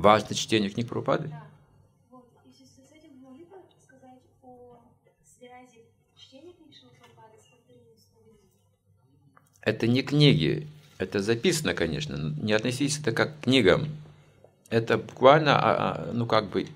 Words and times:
Важно 0.00 0.34
чтение 0.34 0.70
книг 0.70 0.88
Прабхупады? 0.88 1.28
Да. 1.28 1.44
Вот. 2.10 2.24
И 2.46 2.50
в 2.50 2.56
связи 2.56 2.88
с 2.88 2.90
этим 2.90 3.20
вы 3.20 3.28
могли 3.28 3.44
бы 3.44 3.56
сказать 3.84 4.22
о 4.42 4.78
связи 5.38 5.84
чтения 6.16 6.54
книг 6.54 6.72
Шрила 6.72 6.92
Прабхупады 6.98 7.36
с 7.38 7.44
повторением 7.44 7.98
слова 8.10 8.38
Это 9.60 9.86
не 9.86 10.02
книги, 10.02 10.66
это 10.96 11.20
записано, 11.20 11.74
конечно, 11.74 12.16
но 12.16 12.42
не 12.42 12.54
относитесь 12.54 12.98
это 12.98 13.12
как 13.12 13.38
к 13.40 13.44
книгам. 13.44 13.90
Это 14.70 14.96
буквально, 14.96 15.58
а, 15.58 16.08
а, 16.08 16.12
ну 16.14 16.24
как 16.24 16.48
бы, 16.48 16.66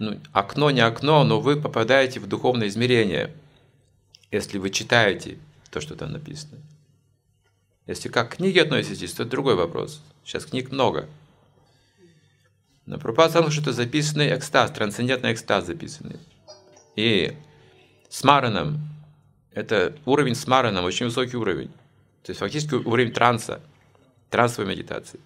ну, 0.00 0.18
окно 0.32 0.72
не 0.72 0.80
окно, 0.80 1.22
но 1.22 1.38
вы 1.38 1.60
попадаете 1.60 2.18
в 2.18 2.26
духовное 2.26 2.66
измерение, 2.66 3.32
если 4.32 4.58
вы 4.58 4.70
читаете 4.70 5.38
то, 5.70 5.80
что 5.80 5.94
там 5.94 6.10
написано. 6.10 6.58
Если 7.86 8.08
как 8.08 8.32
к 8.32 8.36
книге 8.38 8.62
относитесь, 8.62 9.12
то 9.12 9.22
это 9.22 9.30
другой 9.30 9.54
вопрос. 9.54 10.02
Сейчас 10.24 10.44
книг 10.44 10.72
много. 10.72 11.08
Но 12.86 12.98
Прабхупада 12.98 13.30
сказал, 13.30 13.50
что 13.50 13.62
это 13.62 13.72
записанный 13.72 14.36
экстаз, 14.36 14.70
трансцендентный 14.70 15.32
экстаз 15.32 15.66
записанный. 15.66 16.18
И 16.96 17.34
с 18.08 18.22
Мараном, 18.24 18.80
это 19.52 19.96
уровень 20.04 20.34
с 20.34 20.46
Мараном, 20.46 20.84
очень 20.84 21.06
высокий 21.06 21.36
уровень. 21.36 21.70
То 22.22 22.30
есть 22.30 22.40
фактически 22.40 22.74
уровень 22.74 23.12
транса, 23.12 23.60
трансовой 24.30 24.70
медитации. 24.70 25.20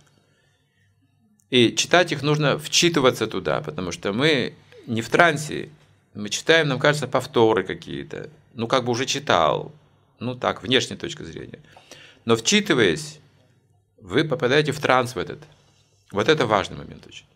И 1.51 1.75
читать 1.75 2.13
их 2.13 2.23
нужно 2.23 2.59
вчитываться 2.59 3.27
туда, 3.27 3.61
потому 3.61 3.91
что 3.91 4.13
мы 4.13 4.55
не 4.87 5.03
в 5.03 5.09
трансе, 5.09 5.71
мы 6.15 6.29
читаем, 6.29 6.69
нам 6.69 6.79
кажется, 6.79 7.09
повторы 7.09 7.65
какие-то. 7.65 8.31
Ну, 8.55 8.67
как 8.67 8.85
бы 8.85 8.93
уже 8.93 9.07
читал. 9.07 9.73
Ну, 10.19 10.35
так, 10.35 10.63
внешней 10.63 10.97
точки 10.97 11.23
зрения. 11.23 11.61
Но 12.25 12.37
вчитываясь, 12.37 13.21
вы 14.01 14.25
попадаете 14.25 14.73
в 14.73 14.81
транс 14.81 15.15
в 15.15 15.19
этот. 15.19 15.39
Вот 16.11 16.29
это 16.29 16.47
важный 16.47 16.77
момент 16.77 17.07
очень. 17.07 17.27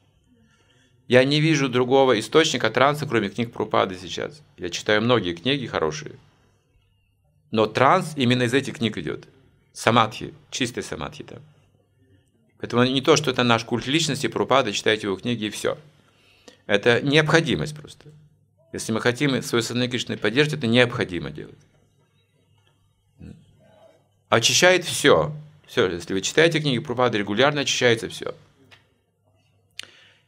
Я 1.08 1.24
не 1.24 1.40
вижу 1.40 1.68
другого 1.68 2.18
источника 2.18 2.70
транса, 2.70 3.06
кроме 3.06 3.28
книг 3.28 3.52
Прупады 3.52 3.96
сейчас. 3.98 4.42
Я 4.56 4.70
читаю 4.70 5.02
многие 5.02 5.34
книги 5.34 5.66
хорошие. 5.66 6.16
Но 7.50 7.66
транс 7.66 8.12
именно 8.16 8.44
из 8.44 8.54
этих 8.54 8.78
книг 8.78 8.96
идет. 8.98 9.28
Самадхи, 9.72 10.32
чистый 10.50 10.82
самадхи 10.82 11.24
там. 11.24 11.40
Поэтому 12.58 12.84
не 12.84 13.00
то, 13.00 13.16
что 13.16 13.30
это 13.30 13.42
наш 13.42 13.64
культ 13.64 13.86
личности, 13.86 14.28
Прупада, 14.28 14.72
читайте 14.72 15.08
его 15.08 15.16
книги 15.16 15.46
и 15.46 15.50
все. 15.50 15.76
Это 16.66 17.02
необходимость 17.02 17.76
просто. 17.76 18.08
Если 18.72 18.92
мы 18.92 19.00
хотим 19.00 19.42
свою 19.42 19.62
сознание 19.62 19.90
Кришны 19.90 20.16
поддерживать, 20.16 20.60
это 20.60 20.66
необходимо 20.66 21.30
делать. 21.30 21.58
Очищает 24.28 24.84
все. 24.84 25.34
Все, 25.66 25.90
если 25.90 26.14
вы 26.14 26.22
читаете 26.22 26.60
книги 26.60 26.78
Прупады, 26.78 27.18
регулярно 27.18 27.62
очищается 27.62 28.08
все. 28.08 28.34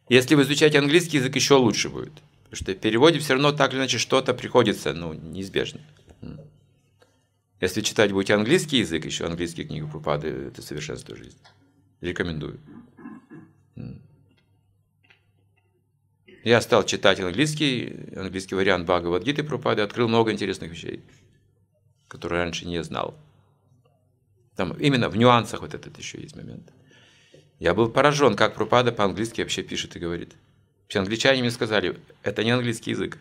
Если 0.09 0.35
вы 0.35 0.43
изучаете 0.43 0.79
английский 0.79 1.17
язык, 1.19 1.35
еще 1.35 1.55
лучше 1.55 1.89
будет. 1.89 2.13
Потому 2.45 2.57
что 2.57 2.73
в 2.73 2.77
переводе 2.77 3.19
все 3.19 3.35
равно 3.35 3.53
так 3.53 3.73
или 3.73 3.79
иначе 3.79 3.99
что-то 3.99 4.35
приходится, 4.35 4.93
ну, 4.93 5.15
неизбежно. 5.15 5.81
Если 7.61 7.81
читать 7.81 8.13
будете 8.13 8.35
английский 8.35 8.79
язык, 8.79 9.07
еще 9.07 9.25
английские 9.25 9.67
книги 9.67 9.87
Прупады, 9.87 10.29
это 10.29 10.61
совершенство 10.61 11.17
жизни. 11.17 11.41
Рекомендую. 12.03 12.61
Я 16.45 16.61
стал 16.61 16.85
читать 16.85 17.21
английский, 17.21 18.11
английский 18.15 18.55
вариант 18.55 18.85
Бхагавадгиты 18.85 19.43
Прупады, 19.43 19.81
открыл 19.81 20.09
много 20.09 20.31
интересных 20.31 20.73
вещей, 20.73 21.03
которые 22.07 22.43
раньше 22.43 22.67
не 22.67 22.83
знал. 22.83 23.17
Там 24.55 24.73
именно 24.75 25.09
в 25.09 25.17
нюансах 25.17 25.63
вот 25.63 25.73
этот 25.73 25.99
еще 25.99 26.21
есть 26.21 26.37
момент. 26.37 26.71
Я 27.59 27.75
был 27.75 27.89
поражен, 27.89 28.35
как 28.35 28.55
Прупада 28.55 28.93
по-английски 28.93 29.41
вообще 29.41 29.63
пишет 29.63 29.97
и 29.97 29.99
говорит. 29.99 30.33
Вообще 30.85 30.99
англичане 30.99 31.41
мне 31.41 31.51
сказали, 31.51 31.97
это 32.23 32.45
не 32.45 32.51
английский 32.51 32.91
язык. 32.91 33.19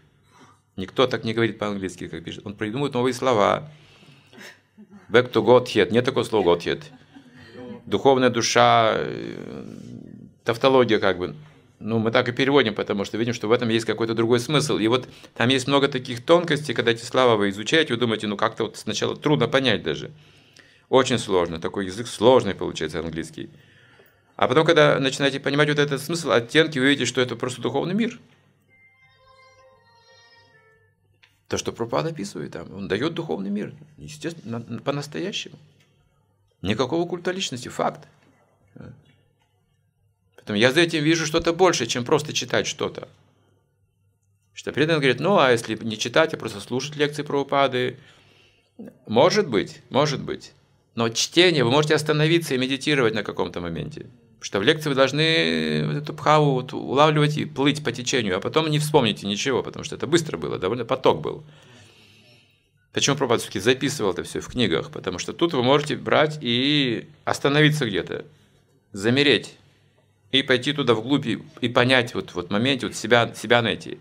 Никто 0.76 1.06
так 1.06 1.24
не 1.24 1.34
говорит 1.34 1.60
по-английски, 1.60 2.08
как 2.08 2.24
пишет. 2.24 2.46
Он 2.46 2.56
придумывает 2.56 2.94
новые 2.94 3.14
слова. 3.14 3.70
Back 5.10 5.32
to 5.32 5.46
Godhead. 5.46 5.92
Нет 5.92 6.06
такого 6.06 6.24
слова 6.24 6.56
Godhead. 6.56 6.82
Духовная 7.86 8.30
душа, 8.30 8.94
э, 8.96 9.66
тавтология 10.44 11.00
как 11.00 11.20
бы. 11.20 11.36
Ну, 11.80 12.00
мы 12.00 12.12
так 12.12 12.30
и 12.30 12.32
переводим, 12.32 12.74
потому 12.74 13.04
что 13.04 13.18
видим, 13.18 13.34
что 13.34 13.48
в 13.48 13.52
этом 13.52 13.70
есть 13.70 13.86
какой-то 13.86 14.16
другой 14.16 14.40
смысл. 14.40 14.78
И 14.78 14.88
вот 14.88 15.08
там 15.36 15.50
есть 15.50 15.68
много 15.68 15.90
таких 15.90 16.24
тонкостей, 16.24 16.74
когда 16.74 16.92
эти 16.92 17.04
слова 17.04 17.36
вы 17.36 17.50
изучаете, 17.50 17.94
вы 17.94 18.00
думаете, 18.00 18.28
ну 18.28 18.38
как-то 18.38 18.64
вот 18.64 18.78
сначала 18.78 19.16
трудно 19.16 19.48
понять 19.48 19.84
даже. 19.84 20.12
Очень 20.90 21.20
сложно. 21.20 21.60
Такой 21.60 21.86
язык 21.86 22.08
сложный 22.08 22.56
получается 22.56 23.00
английский. 23.00 23.50
А 24.36 24.48
потом, 24.48 24.66
когда 24.66 25.00
начинаете 25.00 25.40
понимать 25.40 25.70
вот 25.70 25.80
этот 25.80 26.02
смысл, 26.02 26.32
оттенки, 26.32 26.80
вы 26.80 26.88
видите, 26.88 27.06
что 27.06 27.22
это 27.22 27.36
просто 27.36 27.62
духовный 27.62 27.94
мир. 27.94 28.20
То, 31.48 31.58
что 31.58 31.72
Пропад 31.72 32.08
описывает 32.08 32.54
там, 32.54 32.74
он 32.74 32.88
дает 32.88 33.14
духовный 33.14 33.52
мир, 33.52 33.76
естественно, 33.98 34.60
по-настоящему. 34.82 35.60
Никакого 36.64 37.08
культа 37.08 37.32
личности, 37.32 37.68
факт. 37.68 38.08
Поэтому 40.36 40.58
я 40.58 40.72
за 40.72 40.82
этим 40.82 41.04
вижу 41.04 41.28
что-то 41.28 41.54
больше, 41.54 41.86
чем 41.86 42.04
просто 42.04 42.34
читать 42.34 42.66
что-то. 42.66 43.08
Что 44.54 44.72
преданный 44.72 45.00
говорит, 45.00 45.20
ну 45.20 45.38
а 45.38 45.52
если 45.52 45.76
не 45.76 45.98
читать, 45.98 46.34
а 46.34 46.38
просто 46.38 46.60
слушать 46.60 46.96
лекции 46.96 47.22
про 47.22 47.42
упады, 47.42 48.00
может 49.06 49.48
быть, 49.48 49.82
может 49.90 50.22
быть. 50.22 50.54
Но 50.96 51.10
чтение, 51.10 51.64
вы 51.64 51.72
можете 51.72 51.96
остановиться 51.96 52.56
и 52.56 52.58
медитировать 52.58 53.14
на 53.14 53.24
каком-то 53.24 53.62
моменте. 53.62 54.08
Что 54.44 54.60
в 54.60 54.64
лекции 54.64 54.90
вы 54.90 54.96
должны 54.96 55.22
эту 55.22 56.14
пхаву 56.14 56.52
вот 56.56 56.74
улавливать 56.74 57.38
и 57.38 57.46
плыть 57.46 57.82
по 57.82 57.94
течению, 57.94 58.36
а 58.36 58.40
потом 58.42 58.70
не 58.70 58.78
вспомните 58.78 59.26
ничего, 59.26 59.64
потому 59.64 59.86
что 59.86 59.96
это 59.96 60.06
быстро 60.06 60.38
было, 60.38 60.60
довольно 60.60 60.84
поток 60.84 61.22
был. 61.22 61.46
Почему 62.92 63.16
Прабхупада 63.16 63.40
все-таки 63.40 63.60
записывал 63.62 64.12
это 64.12 64.24
все 64.24 64.42
в 64.42 64.48
книгах? 64.50 64.92
Потому 64.92 65.18
что 65.18 65.32
тут 65.32 65.54
вы 65.54 65.64
можете 65.64 65.96
брать 65.96 66.40
и 66.42 67.08
остановиться 67.24 67.86
где-то, 67.86 68.26
замереть, 68.92 69.56
и 70.34 70.44
пойти 70.44 70.74
туда 70.74 70.94
вглубь 70.94 71.26
и, 71.26 71.42
и 71.62 71.70
понять 71.70 72.14
вот, 72.14 72.34
вот 72.34 72.52
моменте, 72.52 72.88
вот 72.88 72.98
себя, 72.98 73.34
себя 73.34 73.62
найти. 73.62 73.98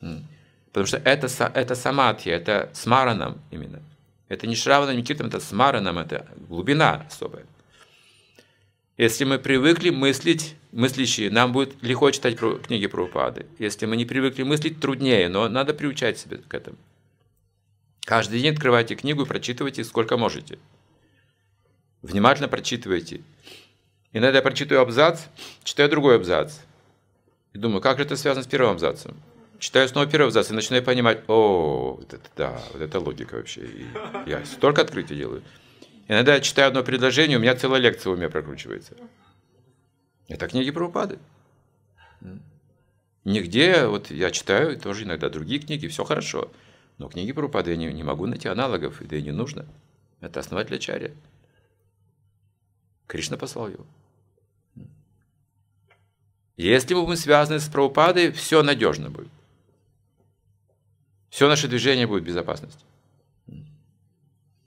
Потому 0.00 0.86
что 0.86 0.96
это, 0.96 1.28
это 1.54 1.74
самадхи, 1.76 2.28
это 2.28 2.70
смараном 2.74 3.38
именно. 3.52 3.80
Это 4.28 4.48
не 4.48 4.56
шраваном, 4.56 4.96
не 4.96 5.04
киртом, 5.04 5.28
это 5.28 5.38
смараном, 5.38 5.96
это 5.96 6.26
глубина 6.48 7.06
особая. 7.08 7.46
Если 8.96 9.24
мы 9.24 9.38
привыкли 9.38 9.90
мыслить, 9.90 10.56
мыслящие, 10.72 11.30
нам 11.30 11.52
будет 11.52 11.82
легко 11.82 12.10
читать 12.10 12.38
про, 12.38 12.56
книги 12.56 12.86
про 12.86 13.04
упады. 13.04 13.44
Если 13.58 13.84
мы 13.84 13.94
не 13.94 14.06
привыкли 14.06 14.42
мыслить, 14.42 14.80
труднее, 14.80 15.28
но 15.28 15.48
надо 15.50 15.74
приучать 15.74 16.18
себя 16.18 16.38
к 16.48 16.54
этому. 16.54 16.78
Каждый 18.06 18.40
день 18.40 18.54
открывайте 18.54 18.94
книгу 18.94 19.22
и 19.22 19.26
прочитывайте 19.26 19.84
сколько 19.84 20.16
можете. 20.16 20.58
Внимательно 22.00 22.48
прочитывайте. 22.48 23.20
Иногда 24.14 24.38
я 24.38 24.42
прочитаю 24.42 24.80
абзац, 24.80 25.24
читаю 25.62 25.90
другой 25.90 26.16
абзац. 26.16 26.60
И 27.52 27.58
думаю, 27.58 27.82
как 27.82 27.98
же 27.98 28.04
это 28.04 28.16
связано 28.16 28.44
с 28.44 28.46
первым 28.46 28.72
абзацем? 28.72 29.14
Читаю 29.58 29.88
снова 29.88 30.06
первый 30.06 30.28
абзац 30.28 30.50
и 30.50 30.54
начинаю 30.54 30.82
понимать, 30.82 31.22
о, 31.26 31.96
вот 31.98 32.14
это 32.14 32.28
да, 32.34 32.62
вот 32.72 32.80
это 32.80 32.98
логика 32.98 33.34
вообще. 33.34 33.60
И 33.62 33.86
я 34.26 34.42
столько 34.46 34.80
открытий 34.80 35.16
делаю. 35.16 35.42
Иногда 36.08 36.34
я 36.34 36.40
читаю 36.40 36.68
одно 36.68 36.82
предложение, 36.84 37.38
у 37.38 37.40
меня 37.40 37.56
целая 37.56 37.80
лекция 37.80 38.10
в 38.10 38.14
уме 38.14 38.28
прокручивается. 38.28 38.94
Это 40.28 40.48
книги 40.48 40.70
про 40.70 40.86
упады. 40.88 41.18
Нигде, 43.24 43.86
вот 43.86 44.10
я 44.10 44.30
читаю 44.30 44.78
тоже 44.78 45.04
иногда 45.04 45.28
другие 45.28 45.60
книги, 45.60 45.88
все 45.88 46.04
хорошо. 46.04 46.50
Но 46.98 47.08
книги 47.08 47.32
про 47.32 47.46
упады 47.46 47.72
я 47.72 47.76
не, 47.76 47.92
не 47.92 48.04
могу 48.04 48.26
найти 48.26 48.48
аналогов, 48.48 48.98
да 49.00 49.16
и 49.16 49.22
не 49.22 49.32
нужно. 49.32 49.66
Это 50.20 50.40
основатель 50.40 50.76
Ачарья. 50.76 51.12
Кришна 53.08 53.36
послал 53.36 53.68
его. 53.68 53.84
Если 56.56 56.94
мы 56.94 57.16
связаны 57.16 57.60
с 57.60 57.68
Прабхупадой, 57.68 58.32
все 58.32 58.62
надежно 58.62 59.10
будет. 59.10 59.28
Все 61.28 61.48
наше 61.48 61.68
движение 61.68 62.06
будет 62.06 62.22
в 62.22 62.26
безопасности. 62.26 62.82